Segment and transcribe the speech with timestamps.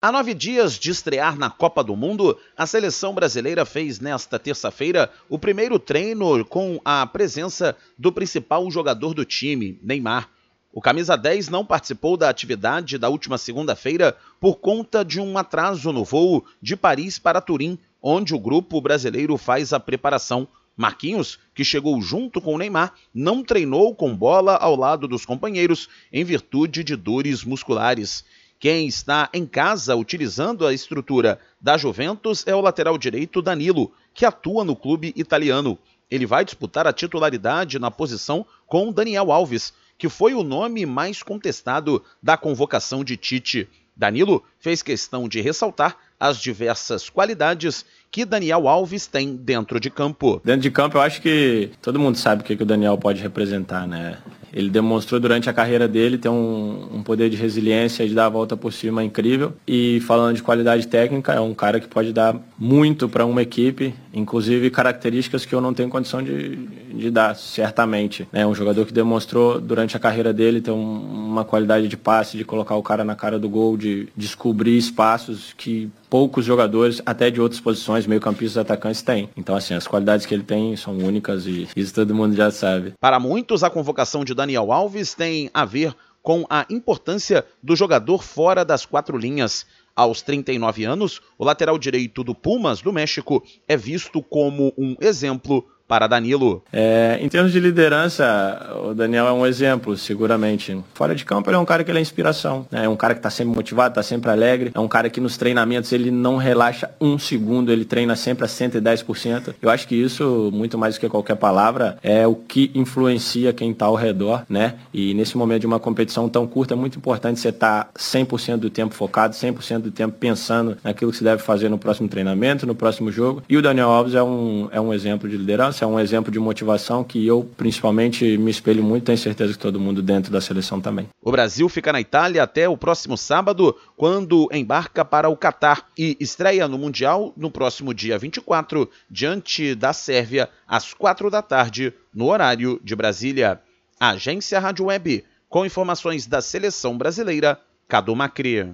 [0.00, 5.10] A nove dias de estrear na Copa do Mundo, a seleção brasileira fez nesta terça-feira
[5.26, 10.28] o primeiro treino com a presença do principal jogador do time, Neymar.
[10.70, 15.90] O camisa 10 não participou da atividade da última segunda-feira por conta de um atraso
[15.90, 20.46] no voo de Paris para Turim, onde o grupo brasileiro faz a preparação.
[20.76, 25.88] Marquinhos, que chegou junto com o Neymar, não treinou com bola ao lado dos companheiros
[26.12, 28.22] em virtude de dores musculares.
[28.58, 34.24] Quem está em casa utilizando a estrutura da Juventus é o lateral direito Danilo, que
[34.24, 35.78] atua no clube italiano.
[36.10, 41.22] Ele vai disputar a titularidade na posição com Daniel Alves, que foi o nome mais
[41.22, 43.68] contestado da convocação de Tite.
[43.96, 50.40] Danilo fez questão de ressaltar as diversas qualidades que Daniel Alves tem dentro de campo.
[50.44, 53.20] Dentro de campo, eu acho que todo mundo sabe o que, que o Daniel pode
[53.20, 54.18] representar, né?
[54.52, 58.26] Ele demonstrou durante a carreira dele ter um, um, poder de resiliência e de dar
[58.26, 59.52] a volta por cima incrível.
[59.66, 63.94] E falando de qualidade técnica, é um cara que pode dar muito para uma equipe,
[64.12, 68.26] inclusive características que eu não tenho condição de, de dar, certamente.
[68.32, 72.36] É um jogador que demonstrou durante a carreira dele ter um, uma qualidade de passe,
[72.36, 77.30] de colocar o cara na cara do gol, de descobrir espaços que poucos jogadores, até
[77.30, 79.28] de outras posições, meio-campistas atacantes, têm.
[79.36, 82.94] Então, assim, as qualidades que ele tem são únicas e isso todo mundo já sabe.
[83.00, 88.22] Para muitos, a convocação de Daniel Alves tem a ver com a importância do jogador
[88.22, 89.66] fora das quatro linhas.
[89.96, 95.66] Aos 39 anos, o lateral direito do Pumas, do México, é visto como um exemplo
[95.86, 96.62] para Danilo.
[96.72, 100.76] É, em termos de liderança, o Daniel é um exemplo, seguramente.
[100.94, 102.66] Fora de campo, ele é um cara que é inspiração.
[102.70, 102.84] Né?
[102.84, 104.72] É um cara que está sempre motivado, está sempre alegre.
[104.74, 108.48] É um cara que nos treinamentos ele não relaxa um segundo, ele treina sempre a
[108.48, 109.54] 110%.
[109.62, 113.70] Eu acho que isso, muito mais do que qualquer palavra, é o que influencia quem
[113.70, 114.74] está ao redor, né?
[114.92, 118.56] E nesse momento de uma competição tão curta, é muito importante você estar tá 100%
[118.56, 122.66] do tempo focado, 100% do tempo pensando naquilo que se deve fazer no próximo treinamento,
[122.66, 123.42] no próximo jogo.
[123.48, 126.38] E o Daniel Alves é um, é um exemplo de liderança é um exemplo de
[126.38, 130.80] motivação que eu, principalmente, me espelho muito tenho certeza que todo mundo dentro da seleção
[130.80, 131.08] também.
[131.22, 136.16] O Brasil fica na Itália até o próximo sábado, quando embarca para o Catar e
[136.20, 142.26] estreia no Mundial no próximo dia 24, diante da Sérvia, às quatro da tarde, no
[142.26, 143.60] horário de Brasília.
[143.98, 148.66] Agência Rádio Web, com informações da seleção brasileira, Cadu Macri.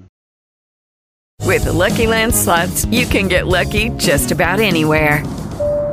[1.45, 5.23] With the Lucky Land slots, you can get lucky just about anywhere.